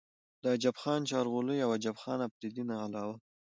[0.41, 3.15] د عجب خان چارغولۍ او عجب خان افريدي نه علاوه